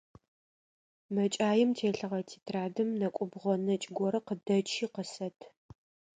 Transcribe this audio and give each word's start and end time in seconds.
МэкӀаим 1.13 1.69
телъыгъэ 1.77 2.21
тетрадым 2.27 2.89
нэкӀубгъо 2.99 3.53
нэкӀ 3.65 3.87
горэ 3.97 4.19
къыдэчи, 4.27 4.85
къысэт. 4.93 5.37